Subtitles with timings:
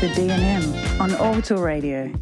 [0.00, 2.12] The DNM on Orbital Radio.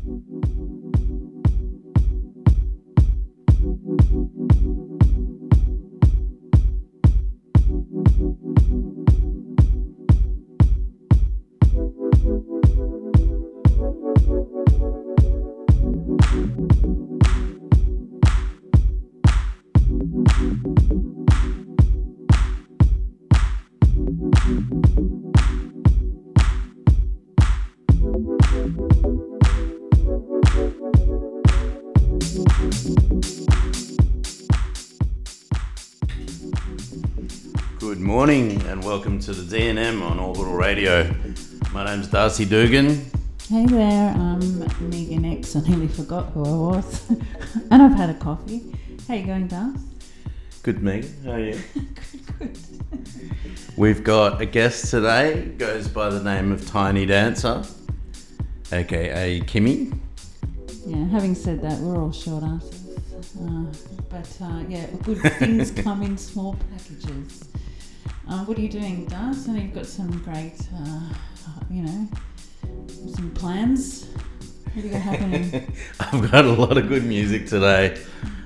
[38.23, 41.12] Morning and welcome to the DNM on Orbital Radio.
[41.73, 43.04] My name's Darcy Dugan.
[43.48, 45.56] Hey there, I'm Megan X.
[45.56, 47.10] I nearly forgot who I was.
[47.73, 48.79] and I've had a coffee.
[49.09, 49.76] How you going, Darth?
[50.62, 51.12] Good, Megan.
[51.24, 51.59] How are you?
[52.38, 52.59] good,
[52.92, 53.18] good.
[53.76, 57.64] We've got a guest today, goes by the name of Tiny Dancer,
[58.70, 59.98] aka Kimmy.
[60.86, 62.82] Yeah, having said that, we're all short asses.
[63.40, 63.64] Uh,
[64.09, 67.48] but uh, yeah, good things come in small packages.
[68.28, 69.47] Uh, what are you doing, Darth?
[69.48, 71.00] And you've got some great, uh,
[71.70, 72.09] you know,
[73.14, 74.06] some plans.
[74.72, 75.72] What do you got happening?
[76.00, 78.00] I've got a lot of good music today.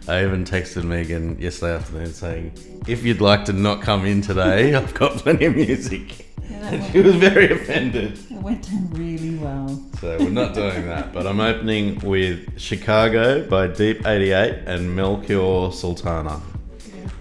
[0.09, 2.53] I even texted Megan yesterday afternoon saying,
[2.87, 6.27] if you'd like to not come in today, I've got plenty of music.
[6.49, 8.13] Yeah, And she was very offended.
[8.31, 9.69] it went down really well.
[10.01, 11.13] So we're not doing that.
[11.13, 16.41] But I'm opening with Chicago by Deep 88 and Melchior Sultana.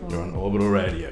[0.09, 1.11] You're on Orbital Radio.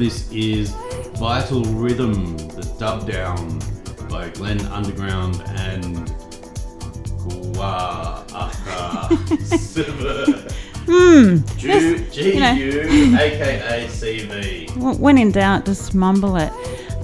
[0.00, 0.70] This is
[1.18, 3.58] Vital Rhythm, the dub down
[4.08, 6.08] by Glenn Underground and
[7.28, 9.12] Gua'aka
[9.58, 10.48] Silver.
[10.86, 11.46] Hmm.
[11.58, 12.52] G you know.
[12.52, 14.74] U aka CV.
[14.98, 16.50] When in doubt, just mumble it.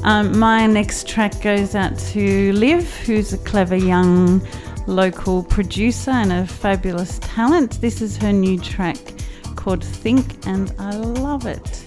[0.03, 4.41] Um, my next track goes out to Liv, who's a clever young
[4.87, 7.79] local producer and a fabulous talent.
[7.83, 8.97] This is her new track
[9.55, 11.86] called Think, and I love it.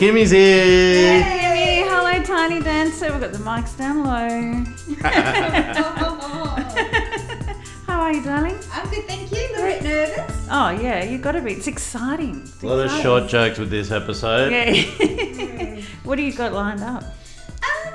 [0.00, 1.22] Kimmy's here.
[1.22, 3.12] Hey, hello, tiny dancer.
[3.12, 4.64] We've got the mics down low.
[7.86, 8.56] How are you, darling?
[8.72, 9.36] I'm good, thank you.
[9.36, 10.46] A little bit nervous.
[10.50, 11.52] Oh yeah, you've got to be.
[11.52, 12.40] It's exciting.
[12.40, 14.50] It's A lot of short jokes with this episode.
[14.50, 15.82] Yeah.
[16.04, 17.02] what do you got lined up?
[17.04, 17.92] Um,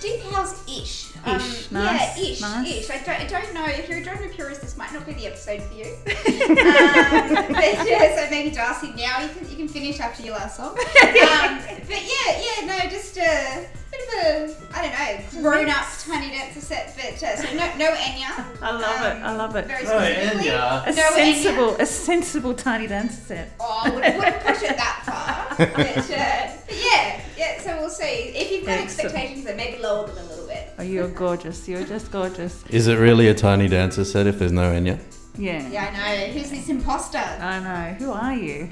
[0.00, 1.04] deep house ish.
[1.18, 1.40] Ish, Um,
[1.72, 2.68] nice, Yeah, ish, nice.
[2.68, 2.90] ish.
[2.90, 3.64] I don't, I don't know.
[3.66, 5.84] If you're a drone purist, this might not be the episode for you.
[6.06, 9.47] um, but yeah, so maybe Darcy, now you can
[9.78, 10.76] finish after your last song.
[11.28, 15.86] Um, but yeah, yeah, no, just a bit of a I don't know grown up
[16.00, 16.94] tiny dancer set.
[16.96, 18.44] But uh, so no no Enya.
[18.62, 19.22] I love it.
[19.22, 19.66] I love it.
[19.66, 19.98] Very Oh.
[20.00, 20.86] Enya.
[20.86, 21.80] A No sensible, Enya.
[21.80, 23.52] a sensible tiny dancer set.
[23.60, 25.56] Oh, I wouldn't, wouldn't push it that far.
[25.58, 27.60] But, uh, but yeah, yeah.
[27.60, 28.04] So we'll see.
[28.34, 29.06] If you've got Excellent.
[29.14, 30.70] expectations, then maybe lower them a little bit.
[30.78, 31.68] Oh, you're gorgeous.
[31.68, 32.64] You're just gorgeous.
[32.70, 34.98] Is it really a tiny dancer set if there's no Enya?
[35.36, 35.66] Yeah.
[35.68, 36.32] Yeah, I know.
[36.32, 37.18] Who's this imposter?
[37.18, 37.94] I know.
[37.94, 38.68] Who are you?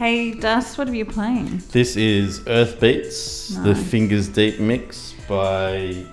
[0.00, 1.60] Hey, Dust, what are you playing?
[1.72, 6.06] This is Earth Beats, the Fingers Deep mix by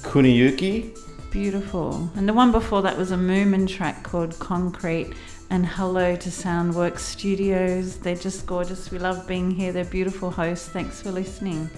[0.00, 0.98] Kuniyuki.
[1.30, 2.10] Beautiful.
[2.14, 5.12] And the one before that was a Moomin track called Concrete.
[5.50, 7.98] And hello to Soundworks Studios.
[7.98, 8.90] They're just gorgeous.
[8.90, 9.72] We love being here.
[9.72, 10.70] They're beautiful hosts.
[10.70, 11.68] Thanks for listening.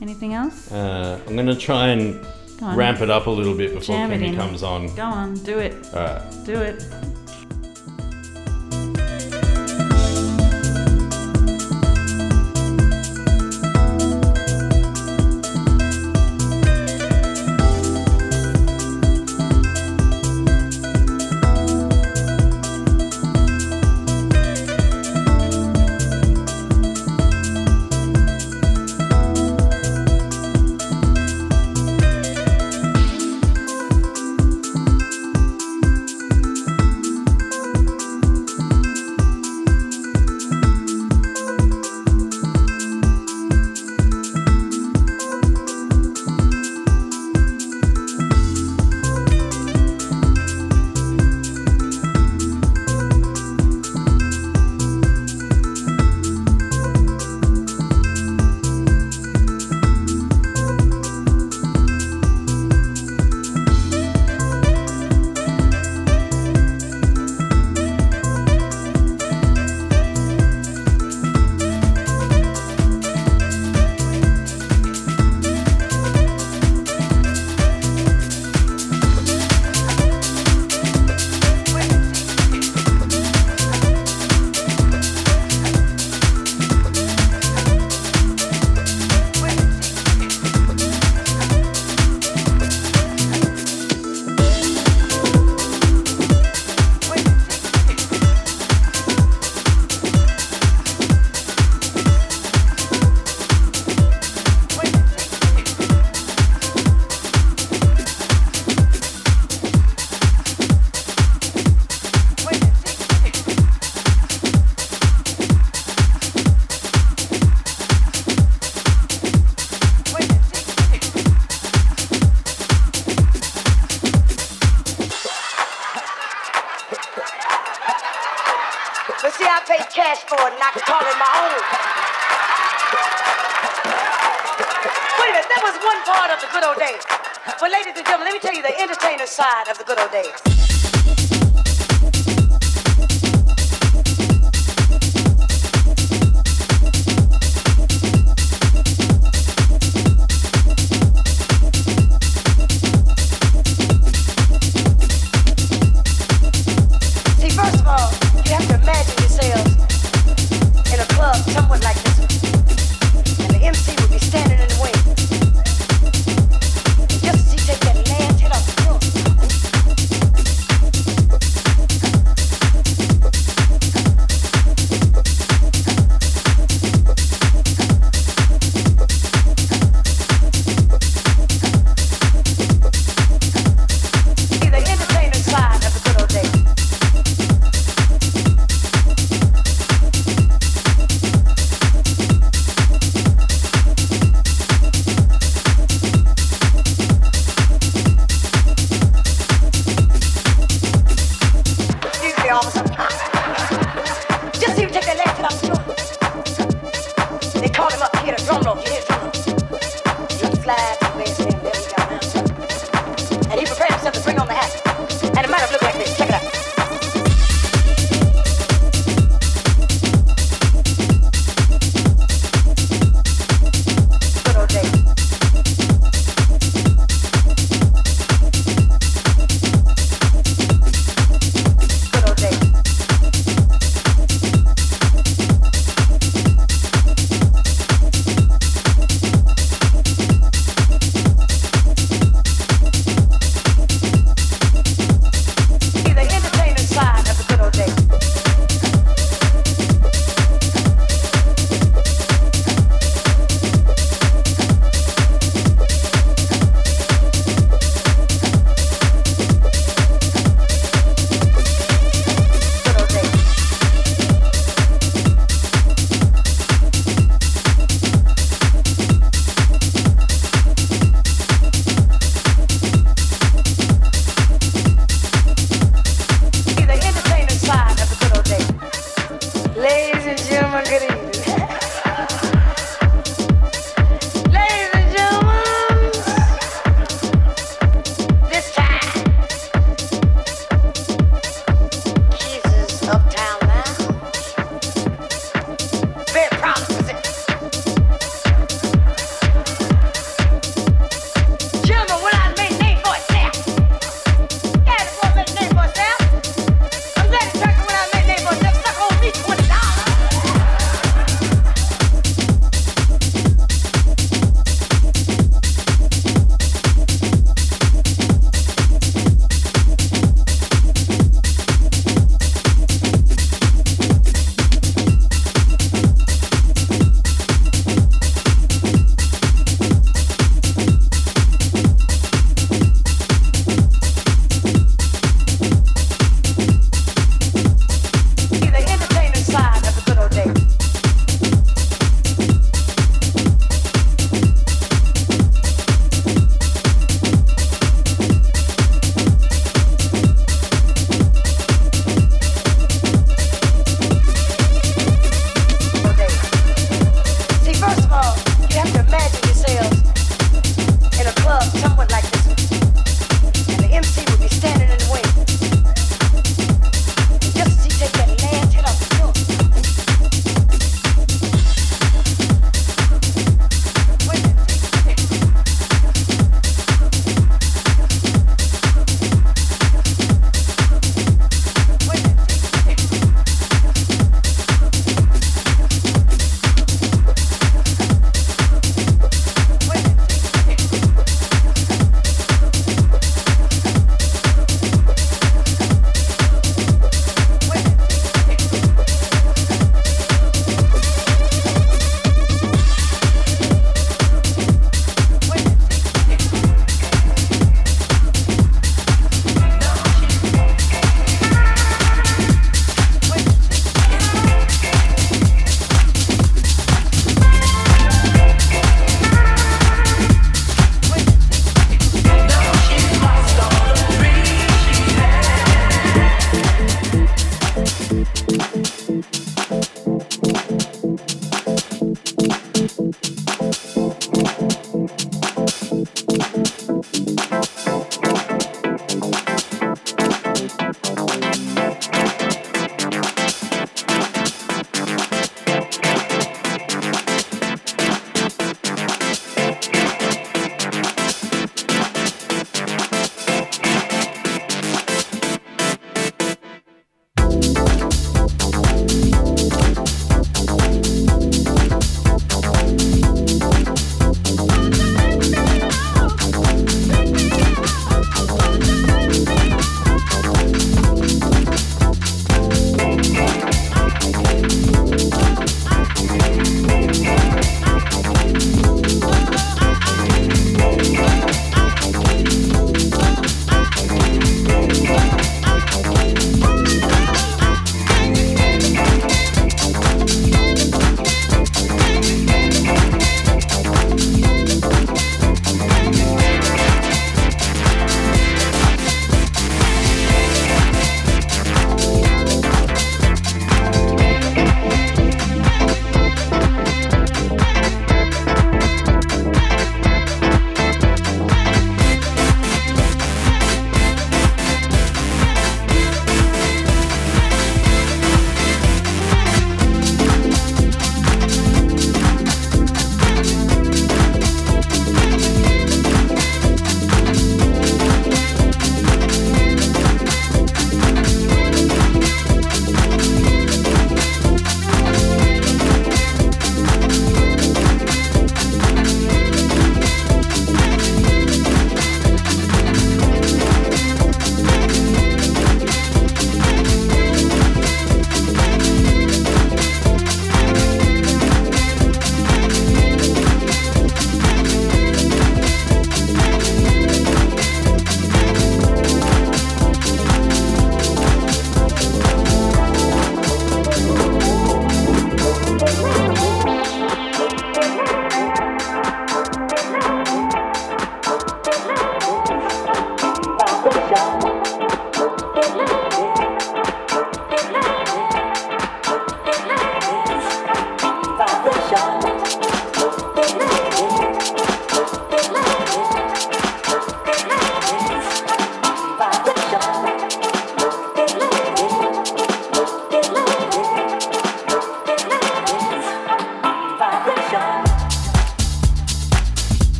[0.00, 0.72] Anything else?
[0.72, 2.26] Uh, I'm going to try and
[2.62, 4.86] ramp it up a little bit before Jam Kimmy comes on.
[4.94, 5.74] Go on, do it.
[5.92, 6.46] Alright.
[6.46, 6.82] Do it.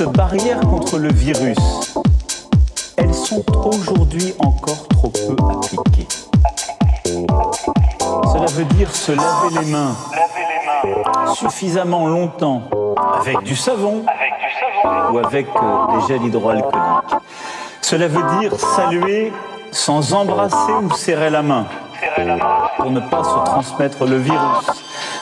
[0.00, 1.58] Gestes barrières contre le virus,
[2.96, 6.08] elles sont aujourd'hui encore trop peu appliquées.
[8.32, 9.94] Cela veut dire se laver les mains
[11.34, 12.62] suffisamment longtemps
[13.20, 14.04] avec du savon
[15.12, 17.16] ou avec euh, des gels hydroalcooliques.
[17.82, 19.32] Cela veut dire saluer
[19.70, 21.66] sans embrasser ou serrer la main.
[22.76, 24.66] pour ne pas se transmettre le virus.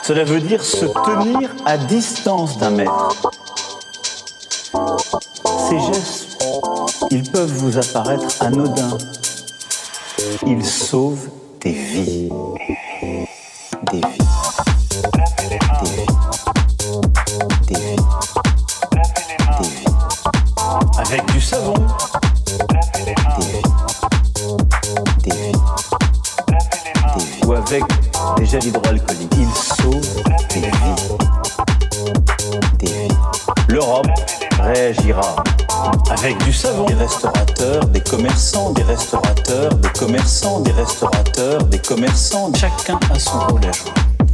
[0.02, 3.16] Cela veut dire se tenir à distance d'un mètre.
[5.69, 6.39] Ces gestes,
[7.11, 8.97] ils peuvent vous apparaître anodins.
[10.47, 11.28] Ils sauvent
[11.61, 12.31] des vies.
[13.93, 14.19] Des vies.
[15.51, 16.07] Des vies.
[17.66, 17.97] Des vies.
[19.59, 19.85] Des vies.
[20.97, 21.74] Avec du savon.
[22.95, 23.62] Des vies.
[25.23, 25.31] Des vies.
[25.31, 25.53] Des vies.
[27.47, 27.85] Ou avec
[28.39, 29.36] des gels hydroalcooliques.
[29.36, 30.23] Ils sauvent
[30.55, 30.70] des vies.
[32.78, 33.16] Des vies.
[33.69, 34.09] L'Europe
[34.61, 35.36] réagira
[36.20, 36.85] avec du savon.
[36.86, 42.53] Des restaurateurs, des commerçants, des restaurateurs, des commerçants, des restaurateurs, des commerçants.
[42.55, 43.93] Chacun a son rôle à jouer.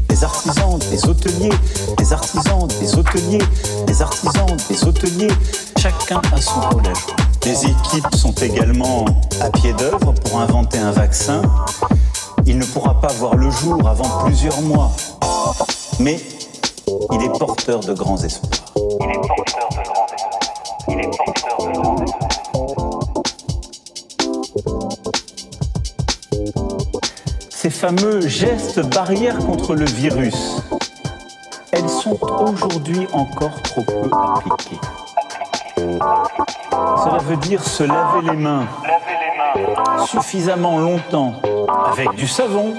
[0.09, 1.52] Des artisans, des hôteliers,
[1.98, 3.43] des artisans, des hôteliers,
[3.86, 5.32] des artisans, des hôteliers.
[5.78, 7.15] Chacun a son rôle à jouer.
[7.44, 9.05] Les équipes sont également
[9.40, 11.43] à pied d'œuvre pour inventer un vaccin.
[12.47, 14.93] Il ne pourra pas voir le jour avant plusieurs mois.
[15.98, 16.20] Mais
[17.12, 18.51] il est porteur de grands espoirs.
[18.78, 20.35] Il est porteur de grands espoirs.
[20.89, 21.43] Il est porteur
[27.64, 30.60] Ces fameux gestes barrières contre le virus,
[31.72, 34.80] elles sont aujourd'hui encore trop peu appliquées.
[35.74, 38.66] Cela veut dire se laver les mains
[40.06, 41.40] suffisamment longtemps
[41.90, 42.74] avec du savon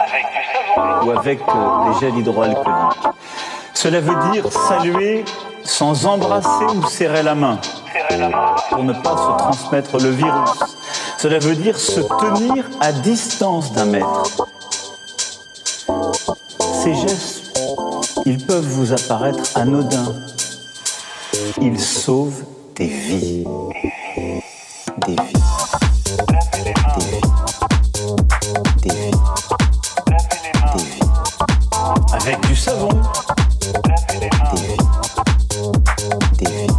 [1.03, 3.07] ou avec euh, des gels hydroalcooliques.
[3.73, 5.25] Cela veut dire saluer
[5.63, 7.57] sans embrasser ou serrer la main.
[8.69, 10.59] pour ne pas se transmettre le virus.
[11.17, 14.45] Cela veut dire se tenir à distance d'un mètre.
[16.85, 17.59] Ces gestes,
[18.27, 20.13] ils peuvent vous apparaître anodins.
[21.59, 22.43] Ils sauvent
[22.75, 23.43] des vies.
[25.07, 25.33] Des vies.
[26.53, 27.23] Des vies.
[28.83, 29.11] Des vies.
[30.75, 31.09] Des vies.
[32.13, 32.89] Avec du savon.
[32.91, 34.29] Des vies.
[34.53, 34.77] Des vies.
[36.37, 36.69] Des vies.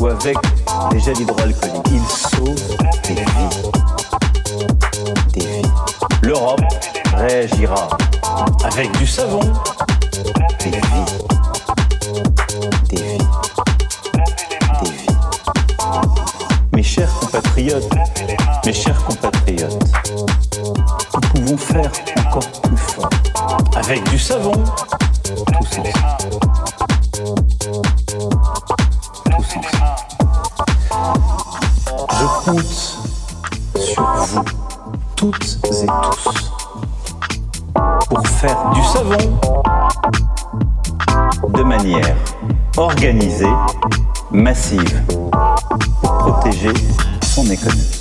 [0.00, 0.38] Ou avec
[0.90, 1.90] des gels hydroalcooliques.
[1.92, 2.76] Ils sauvent
[3.06, 3.54] des vies.
[5.34, 5.70] Des vies.
[6.22, 6.73] L'Europe
[7.26, 7.88] réagira
[8.64, 9.40] avec du savon.
[10.60, 10.80] Des vies.
[12.88, 13.18] Des vies.
[14.14, 14.80] Lavez les mains.
[14.82, 15.16] Des vies.
[16.72, 17.88] Mes chers compatriotes,
[18.66, 19.84] mes chers compatriotes,
[21.14, 21.92] nous pouvons faire
[22.26, 23.10] encore plus fort.
[23.76, 24.52] Avec du savon,
[25.22, 25.92] tous ensemble.
[29.24, 29.94] Tous ensemble.
[32.10, 32.74] Je compte
[33.80, 34.44] sur vous,
[35.16, 36.53] toutes et tous,
[38.46, 39.38] faire du savon
[41.48, 42.16] de manière
[42.76, 43.46] organisée,
[44.30, 45.02] massive,
[46.02, 46.72] pour protéger
[47.22, 47.93] son économie.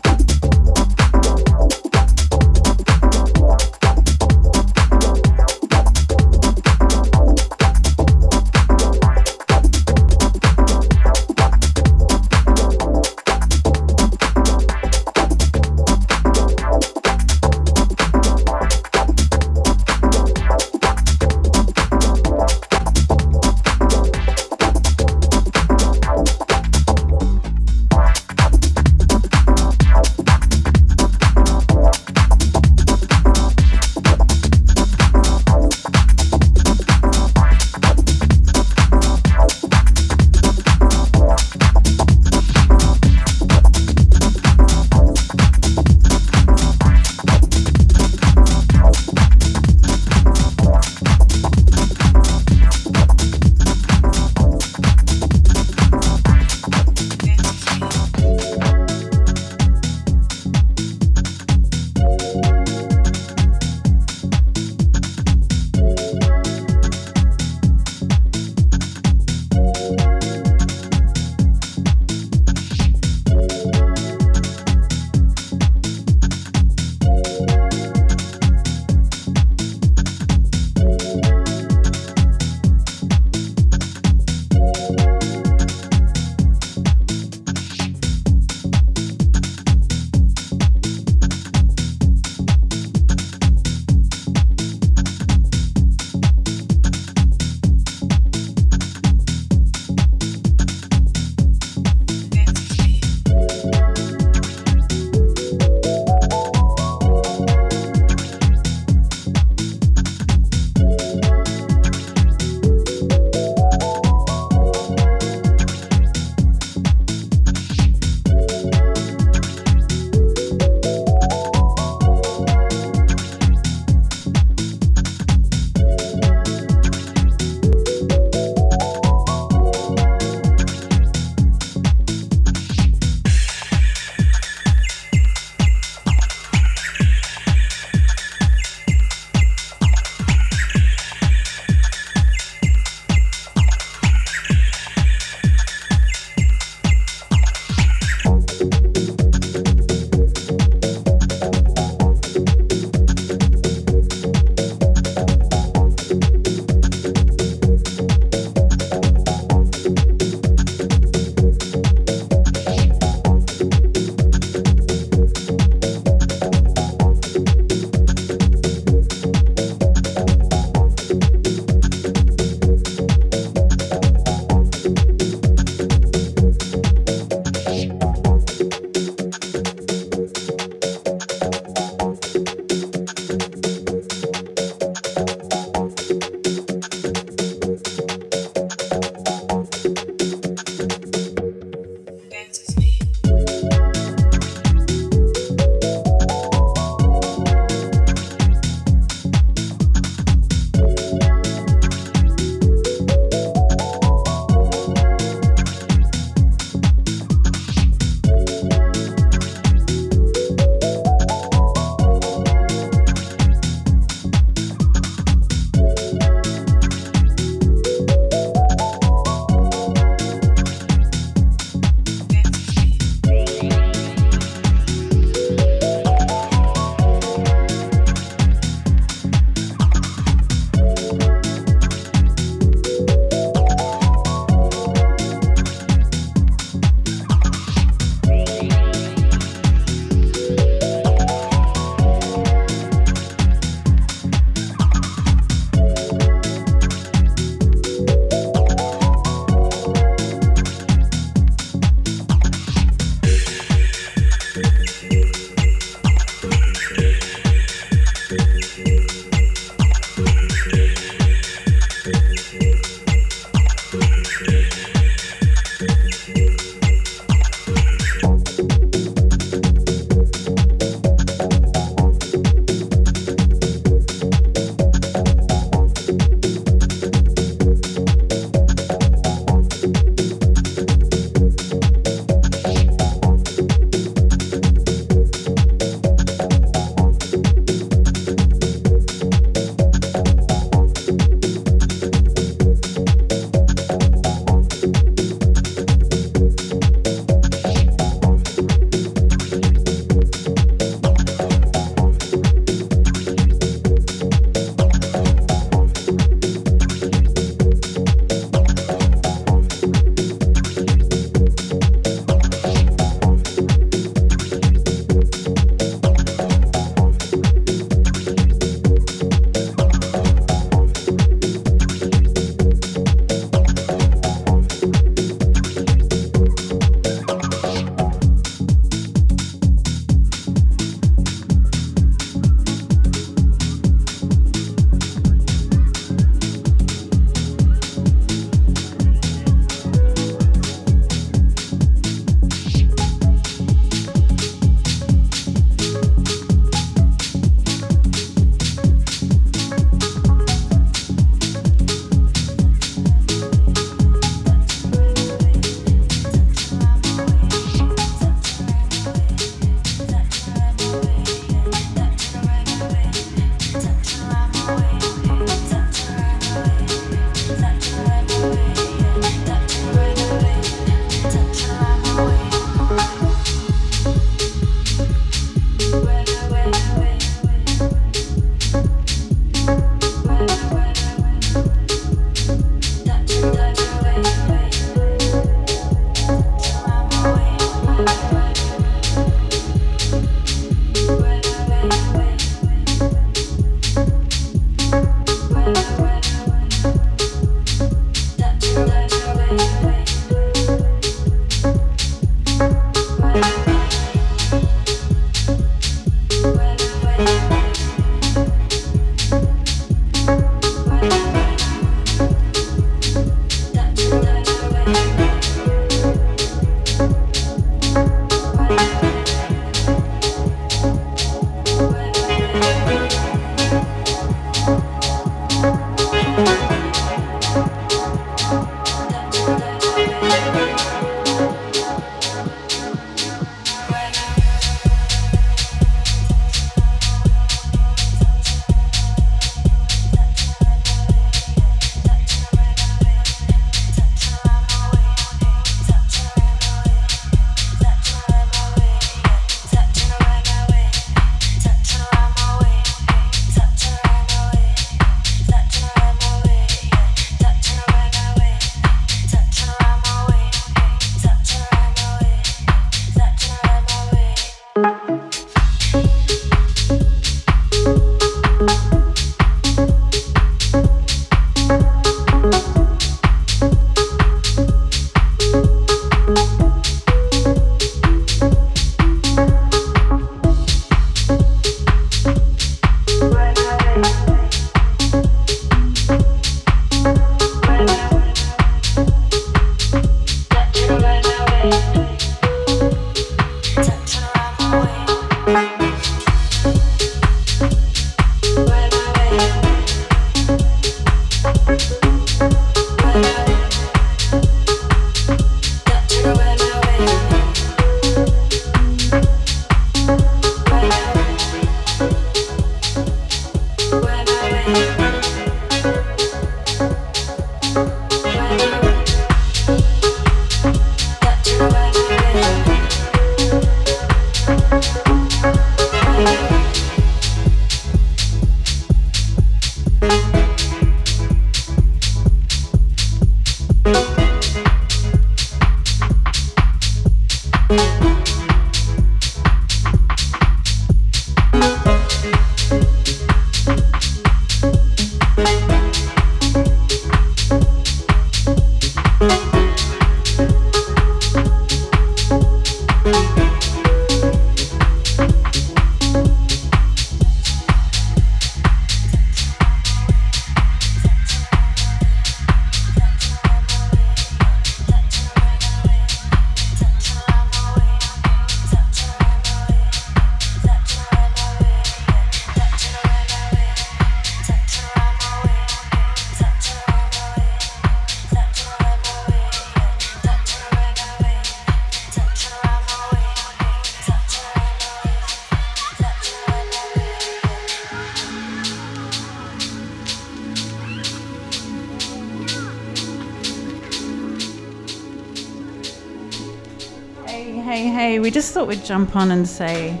[598.22, 600.00] We just thought we'd jump on and say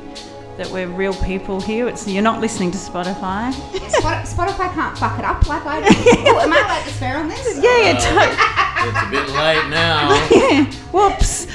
[0.56, 1.88] that we're real people here.
[1.88, 3.52] It's you're not listening to Spotify.
[3.52, 5.94] Spotify can't fuck it up like I do.
[6.30, 7.56] oh, am I allowed to swear on this?
[7.56, 10.28] Yeah, yeah, to- It's a bit late now.
[10.30, 10.64] yeah.
[10.92, 11.48] Whoops.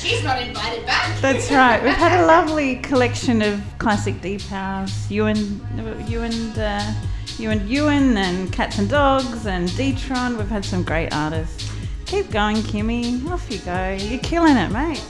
[0.00, 1.20] She's not invited back.
[1.20, 1.82] That's right.
[1.82, 5.10] We've had a lovely collection of classic deep house.
[5.10, 5.60] You and
[6.08, 6.92] you and uh,
[7.38, 10.38] you and Ewan and Cats and Dogs and Deetron.
[10.38, 11.68] We've had some great artists.
[12.06, 13.28] Keep going, Kimmy.
[13.30, 13.96] Off you go.
[14.00, 15.04] You're killing it, mate.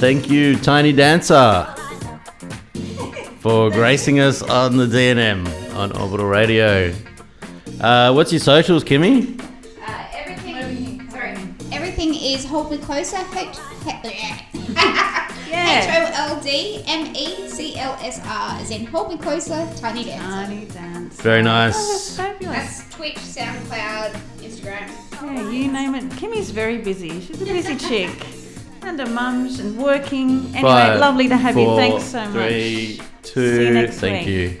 [0.00, 1.66] Thank you, Tiny Dancer,
[3.40, 6.92] for gracing us on the DNM on Orbital Radio.
[7.80, 9.40] Uh, what's your socials, Kimmy?
[9.80, 11.36] Uh, everything, sorry,
[11.72, 13.18] everything is hold me closer.
[15.52, 19.68] H O L D M E C L S R, as in hold me closer,
[19.76, 20.22] tiny dancer.
[20.46, 21.20] Tiny dance.
[21.20, 21.74] Very Oh, nice.
[21.76, 22.56] that's fabulous.
[22.82, 24.88] That's Twitch, SoundCloud, Instagram.
[25.22, 26.04] Yeah, you name it.
[26.10, 27.20] Kimmy's very busy.
[27.20, 28.10] She's a busy chick.
[29.10, 30.46] And mum's and working.
[30.54, 31.64] Anyway, Five, lovely to have you.
[31.64, 33.06] four, Thanks so three, much.
[33.24, 33.56] two.
[33.56, 34.58] See you next Thank week.